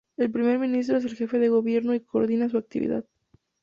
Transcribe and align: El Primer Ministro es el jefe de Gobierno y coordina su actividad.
El 0.17 0.31
Primer 0.31 0.57
Ministro 0.57 0.97
es 0.97 1.05
el 1.05 1.15
jefe 1.15 1.37
de 1.37 1.49
Gobierno 1.49 1.93
y 1.93 1.99
coordina 1.99 2.49
su 2.49 2.57
actividad. 2.57 3.05